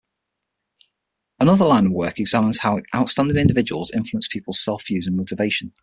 [1.39, 5.73] Another line of my work examines how outstanding individuals influence people's self-views and motivation.